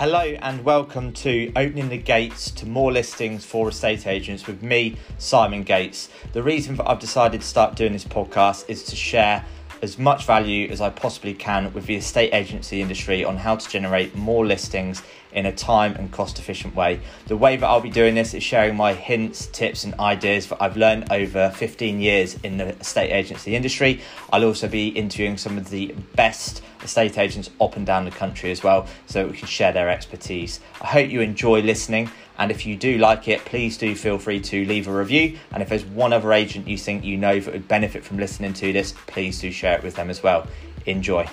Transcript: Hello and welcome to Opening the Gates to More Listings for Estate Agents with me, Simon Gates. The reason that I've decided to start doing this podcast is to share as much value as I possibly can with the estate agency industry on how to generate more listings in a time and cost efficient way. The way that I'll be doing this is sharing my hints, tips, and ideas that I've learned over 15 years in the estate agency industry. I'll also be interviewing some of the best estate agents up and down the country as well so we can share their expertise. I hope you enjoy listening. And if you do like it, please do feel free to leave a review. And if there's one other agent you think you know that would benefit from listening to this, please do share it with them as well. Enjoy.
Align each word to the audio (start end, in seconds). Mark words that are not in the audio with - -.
Hello 0.00 0.22
and 0.22 0.64
welcome 0.64 1.12
to 1.12 1.52
Opening 1.54 1.90
the 1.90 1.98
Gates 1.98 2.50
to 2.52 2.66
More 2.66 2.90
Listings 2.90 3.44
for 3.44 3.68
Estate 3.68 4.06
Agents 4.06 4.46
with 4.46 4.62
me, 4.62 4.96
Simon 5.18 5.62
Gates. 5.62 6.08
The 6.32 6.42
reason 6.42 6.76
that 6.76 6.88
I've 6.88 7.00
decided 7.00 7.42
to 7.42 7.46
start 7.46 7.76
doing 7.76 7.92
this 7.92 8.06
podcast 8.06 8.64
is 8.70 8.82
to 8.84 8.96
share 8.96 9.44
as 9.82 9.98
much 9.98 10.26
value 10.26 10.68
as 10.68 10.80
I 10.80 10.90
possibly 10.90 11.34
can 11.34 11.72
with 11.72 11.86
the 11.86 11.96
estate 11.96 12.32
agency 12.32 12.80
industry 12.80 13.24
on 13.24 13.36
how 13.36 13.56
to 13.56 13.68
generate 13.68 14.14
more 14.14 14.44
listings 14.46 15.02
in 15.32 15.46
a 15.46 15.52
time 15.52 15.94
and 15.94 16.10
cost 16.10 16.38
efficient 16.38 16.74
way. 16.74 17.00
The 17.26 17.36
way 17.36 17.56
that 17.56 17.66
I'll 17.66 17.80
be 17.80 17.90
doing 17.90 18.14
this 18.14 18.34
is 18.34 18.42
sharing 18.42 18.76
my 18.76 18.94
hints, 18.94 19.46
tips, 19.46 19.84
and 19.84 19.94
ideas 20.00 20.48
that 20.48 20.60
I've 20.60 20.76
learned 20.76 21.10
over 21.12 21.50
15 21.50 22.00
years 22.00 22.36
in 22.42 22.56
the 22.56 22.68
estate 22.80 23.12
agency 23.12 23.54
industry. 23.54 24.00
I'll 24.32 24.44
also 24.44 24.68
be 24.68 24.88
interviewing 24.88 25.36
some 25.36 25.56
of 25.56 25.70
the 25.70 25.94
best 26.16 26.62
estate 26.82 27.18
agents 27.18 27.50
up 27.60 27.76
and 27.76 27.86
down 27.86 28.04
the 28.04 28.10
country 28.10 28.50
as 28.50 28.62
well 28.62 28.86
so 29.06 29.26
we 29.26 29.36
can 29.36 29.46
share 29.46 29.72
their 29.72 29.88
expertise. 29.88 30.60
I 30.80 30.86
hope 30.86 31.10
you 31.10 31.20
enjoy 31.20 31.60
listening. 31.60 32.10
And 32.40 32.50
if 32.50 32.64
you 32.64 32.74
do 32.74 32.96
like 32.96 33.28
it, 33.28 33.44
please 33.44 33.76
do 33.76 33.94
feel 33.94 34.18
free 34.18 34.40
to 34.40 34.64
leave 34.64 34.88
a 34.88 34.92
review. 34.92 35.38
And 35.52 35.62
if 35.62 35.68
there's 35.68 35.84
one 35.84 36.14
other 36.14 36.32
agent 36.32 36.66
you 36.66 36.78
think 36.78 37.04
you 37.04 37.18
know 37.18 37.38
that 37.38 37.52
would 37.52 37.68
benefit 37.68 38.02
from 38.02 38.16
listening 38.16 38.54
to 38.54 38.72
this, 38.72 38.94
please 39.06 39.40
do 39.42 39.52
share 39.52 39.76
it 39.76 39.84
with 39.84 39.94
them 39.94 40.08
as 40.08 40.22
well. 40.22 40.46
Enjoy. 40.86 41.28